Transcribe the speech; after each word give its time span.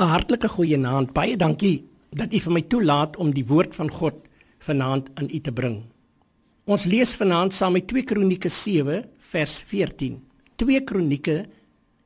'n 0.00 0.08
Hartlike 0.08 0.48
goeienaand. 0.48 1.12
Baie 1.12 1.36
dankie 1.36 1.84
dat 2.16 2.32
u 2.32 2.38
vir 2.40 2.52
my 2.52 2.62
toelaat 2.62 3.16
om 3.20 3.34
die 3.36 3.44
woord 3.44 3.74
van 3.76 3.90
God 3.92 4.28
vanaand 4.58 5.10
aan 5.14 5.28
u 5.28 5.40
te 5.40 5.52
bring. 5.52 5.82
Ons 6.64 6.86
lees 6.88 7.12
vanaand 7.14 7.52
saam 7.52 7.72
met 7.76 7.86
2 7.86 8.02
Kronieke 8.08 8.48
7 8.48 9.04
vers 9.18 9.62
14. 9.66 10.16
2 10.56 10.80
Kronieke 10.84 11.48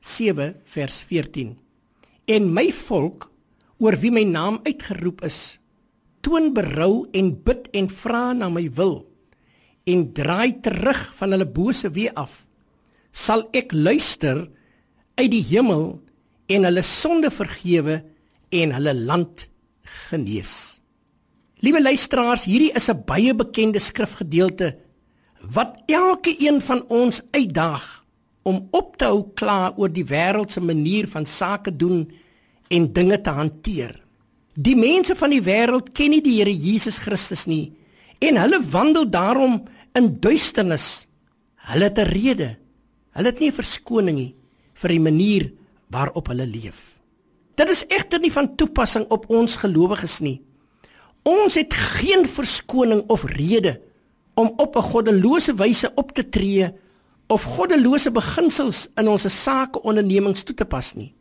7 0.00 0.56
vers 0.64 1.02
14. 1.02 1.54
En 2.26 2.52
my 2.52 2.72
volk 2.72 3.30
oor 3.78 3.94
wie 4.02 4.10
my 4.10 4.24
naam 4.24 4.58
uitgeroep 4.64 5.22
is, 5.22 5.60
toon 6.20 6.52
berou 6.54 7.06
en 7.12 7.30
bid 7.44 7.68
en 7.72 7.88
vra 7.88 8.32
na 8.32 8.48
my 8.48 8.68
wil 8.74 9.04
en 9.84 10.12
draai 10.12 10.60
terug 10.60 11.14
van 11.14 11.30
hulle 11.30 11.46
bose 11.46 11.90
weë 11.92 12.14
af, 12.16 12.46
sal 13.12 13.44
ek 13.52 13.72
luister 13.72 14.48
uit 15.20 15.30
die 15.30 15.44
hemel 15.44 16.00
en 16.46 16.64
hulle 16.64 16.82
sonde 16.82 17.30
vergewe 17.30 18.02
en 18.50 18.72
hulle 18.76 18.94
land 18.94 19.48
genees. 20.08 20.80
Liewe 21.64 21.80
luisteraars, 21.82 22.44
hierdie 22.44 22.72
is 22.76 22.90
'n 22.90 23.04
baie 23.06 23.34
bekende 23.34 23.78
skrifgedeelte 23.78 24.76
wat 25.40 25.82
elke 25.86 26.34
een 26.38 26.60
van 26.60 26.84
ons 26.88 27.20
uitdaag 27.30 28.04
om 28.42 28.68
op 28.70 28.96
te 28.96 29.04
hou 29.04 29.32
kla 29.34 29.72
oor 29.76 29.92
die 29.92 30.04
wêreld 30.04 30.52
se 30.52 30.60
manier 30.60 31.08
van 31.08 31.26
sake 31.26 31.76
doen 31.76 32.10
en 32.68 32.92
dinge 32.92 33.20
te 33.20 33.30
hanteer. 33.30 34.00
Die 34.54 34.76
mense 34.76 35.14
van 35.14 35.30
die 35.30 35.42
wêreld 35.42 35.92
ken 35.92 36.10
nie 36.10 36.22
die 36.22 36.36
Here 36.38 36.52
Jesus 36.52 36.98
Christus 36.98 37.46
nie 37.46 37.72
en 38.18 38.36
hulle 38.36 38.60
wandel 38.70 39.08
daarom 39.10 39.62
in 39.94 40.20
duisternis. 40.20 41.06
Hulle 41.56 41.84
het 41.84 41.98
'n 41.98 42.08
rede. 42.08 42.56
Hulle 43.12 43.28
het 43.28 43.40
nie 43.40 43.48
'n 43.48 43.60
verskoning 43.60 44.16
nie 44.16 44.34
vir 44.74 44.88
die 44.88 45.00
manier 45.00 45.52
waarop 45.94 46.32
hulle 46.32 46.46
leef. 46.46 46.94
Dit 47.54 47.70
is 47.70 47.84
egter 47.86 48.20
nie 48.20 48.32
van 48.34 48.50
toepassing 48.58 49.06
op 49.14 49.28
ons 49.30 49.60
gelowiges 49.62 50.18
nie. 50.24 50.40
Ons 51.24 51.56
het 51.56 51.74
geen 51.74 52.26
verskoning 52.28 53.04
of 53.08 53.24
rede 53.30 53.78
om 54.34 54.52
op 54.56 54.76
'n 54.76 54.88
goddelose 54.90 55.54
wyse 55.54 55.92
op 55.94 56.12
te 56.12 56.28
tree 56.28 56.72
of 57.26 57.42
goddelose 57.42 58.10
beginsels 58.10 58.88
in 58.94 59.08
ons 59.08 59.42
sakeondernemings 59.42 60.42
toe 60.42 60.54
te 60.54 60.64
pas 60.64 60.94
nie. 60.94 61.14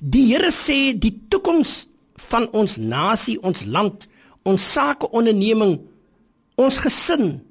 Die 0.00 0.26
Here 0.32 0.50
sê 0.50 0.98
die 0.98 1.22
toekoms 1.28 1.88
van 2.14 2.48
ons 2.52 2.76
nasie, 2.76 3.42
ons 3.42 3.64
land, 3.64 4.08
ons 4.42 4.72
sakeonderneming, 4.72 5.80
ons 6.54 6.76
gesin 6.76 7.42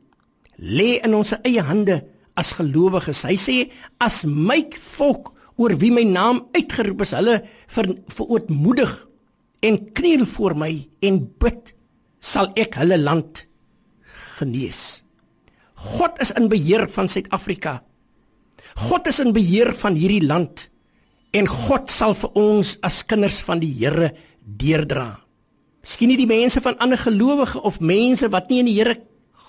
lê 0.58 1.00
in 1.04 1.14
ons 1.16 1.34
eie 1.44 1.62
hande 1.62 2.04
as 2.34 2.52
gelowiges. 2.52 3.24
Hy 3.24 3.36
sê 3.36 3.72
as 3.98 4.24
my 4.24 4.66
volk 4.98 5.35
oor 5.56 5.76
wie 5.80 5.92
my 5.94 6.04
naam 6.08 6.44
uitgeroep 6.56 7.04
is, 7.06 7.14
hulle 7.16 7.40
ver, 7.72 7.90
verootmoedig 8.12 8.94
en 9.66 9.80
kniel 9.98 10.26
voor 10.30 10.56
my 10.60 10.72
en 11.06 11.20
bid, 11.42 11.74
sal 12.20 12.52
ek 12.60 12.78
hulle 12.82 12.98
land 13.00 13.46
genees. 14.38 15.02
God 15.76 16.20
is 16.24 16.34
in 16.36 16.50
beheer 16.52 16.88
van 16.92 17.10
Suid-Afrika. 17.12 17.80
God 18.90 19.08
is 19.08 19.22
in 19.24 19.34
beheer 19.36 19.72
van 19.78 19.96
hierdie 19.96 20.26
land 20.26 20.68
en 21.36 21.48
God 21.52 21.92
sal 21.92 22.16
vir 22.16 22.40
ons 22.40 22.76
as 22.86 23.04
kinders 23.08 23.42
van 23.44 23.62
die 23.64 23.72
Here 23.72 24.12
deurdra. 24.40 25.20
Miskien 25.86 26.10
nie 26.12 26.20
die 26.20 26.30
mense 26.30 26.62
van 26.64 26.78
ander 26.82 27.00
gelowige 27.00 27.62
of 27.68 27.82
mense 27.84 28.28
wat 28.34 28.50
nie 28.50 28.62
in 28.64 28.70
die 28.72 28.78
Here 28.80 28.98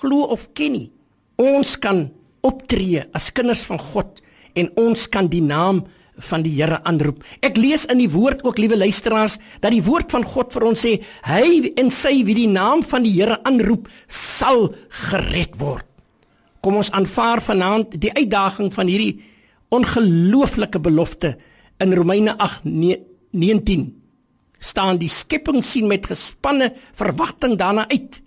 glo 0.01 0.27
of 0.35 0.51
ken 0.55 0.75
nie. 0.77 0.89
Ons 1.41 1.77
kan 1.81 2.09
optree 2.47 3.07
as 3.17 3.31
kinders 3.35 3.65
van 3.69 3.81
God 3.83 4.21
en 4.57 4.73
ons 4.81 5.07
kan 5.13 5.29
die 5.31 5.45
naam 5.45 5.85
van 6.31 6.45
die 6.45 6.55
Here 6.57 6.79
aanroep. 6.89 7.21
Ek 7.45 7.59
lees 7.61 7.85
in 7.93 8.01
die 8.01 8.11
woord 8.11 8.43
ook 8.47 8.59
liewe 8.61 8.79
luisteraars 8.81 9.37
dat 9.61 9.73
die 9.75 9.85
woord 9.85 10.13
van 10.15 10.25
God 10.25 10.55
vir 10.55 10.65
ons 10.71 10.85
sê 10.87 10.95
hy 11.29 11.73
en 11.77 11.93
sy 11.93 12.23
wie 12.25 12.39
die 12.39 12.51
naam 12.51 12.85
van 12.87 13.05
die 13.05 13.13
Here 13.19 13.39
aanroep 13.45 13.91
sal 14.09 14.71
gered 15.11 15.59
word. 15.61 15.85
Kom 16.65 16.81
ons 16.81 16.91
aanvaar 16.97 17.43
vanaand 17.45 17.99
die 18.01 18.15
uitdaging 18.17 18.73
van 18.75 18.89
hierdie 18.91 19.21
ongelooflike 19.77 20.81
belofte 20.81 21.37
in 21.83 21.93
Romeine 21.95 22.37
8:19 22.41 23.93
staan 24.59 24.99
die 24.99 25.13
skepping 25.13 25.63
sien 25.65 25.87
met 25.87 26.09
gespanne 26.09 26.73
verwagting 26.97 27.59
daarna 27.61 27.85
uit 27.91 28.23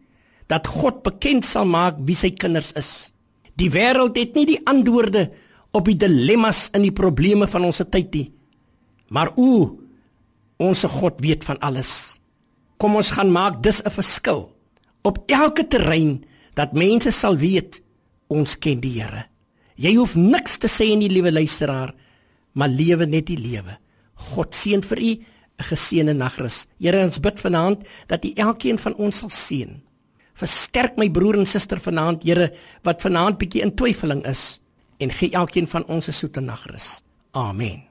dat 0.49 0.67
God 0.67 1.01
bekend 1.03 1.45
sal 1.45 1.65
maak 1.65 1.97
wie 2.05 2.15
sy 2.15 2.31
kinders 2.31 2.71
is. 2.77 3.11
Die 3.57 3.69
wêreld 3.69 4.17
het 4.17 4.37
nie 4.37 4.45
die 4.45 4.61
antwoorde 4.65 5.29
op 5.71 5.85
die 5.85 5.97
dilemmas 5.97 6.67
en 6.73 6.83
die 6.85 6.95
probleme 6.95 7.47
van 7.49 7.67
ons 7.67 7.81
tyd 7.91 8.13
nie. 8.15 8.27
Maar 9.13 9.33
o, 9.37 9.77
ons 10.59 10.85
God 10.99 11.21
weet 11.23 11.45
van 11.47 11.59
alles. 11.65 12.19
Kom 12.79 12.95
ons 12.99 13.11
gaan 13.15 13.31
maak 13.31 13.61
dis 13.63 13.81
'n 13.83 13.89
verskil 13.91 14.51
op 15.03 15.23
elke 15.27 15.67
terrein 15.67 16.23
dat 16.53 16.73
mense 16.73 17.11
sal 17.11 17.35
weet 17.37 17.81
ons 18.27 18.57
ken 18.57 18.79
die 18.79 19.01
Here. 19.01 19.25
Jy 19.75 19.95
hoef 19.95 20.15
niks 20.15 20.57
te 20.57 20.67
sê 20.67 20.91
in 20.91 20.99
die 20.99 21.09
liewe 21.09 21.31
luisteraar, 21.31 21.93
maar 22.53 22.69
lewe 22.69 23.05
net 23.05 23.25
die 23.27 23.37
lewe. 23.37 23.77
God 24.15 24.55
seën 24.55 24.81
vir 24.81 24.99
u 24.99 25.11
'n 25.11 25.63
geseënde 25.63 26.13
nagrus. 26.13 26.67
Here, 26.79 27.03
ons 27.03 27.19
bid 27.19 27.39
vanaand 27.39 27.83
dat 28.07 28.25
U 28.25 28.31
elkeen 28.35 28.79
van 28.79 28.95
ons 28.95 29.17
sal 29.17 29.29
seën. 29.29 29.81
Versterk 30.33 30.97
my 30.97 31.09
broer 31.09 31.37
en 31.37 31.45
suster 31.45 31.79
vanaand, 31.79 32.23
Here, 32.23 32.53
wat 32.83 33.01
vanaand 33.01 33.37
bietjie 33.37 33.61
in 33.61 33.75
twyfeling 33.75 34.25
is 34.25 34.59
en 34.99 35.11
gee 35.11 35.31
elkeen 35.31 35.67
van 35.67 35.85
ons 35.85 36.07
'n 36.07 36.11
soete 36.11 36.39
nagrus. 36.39 37.03
Amen. 37.31 37.88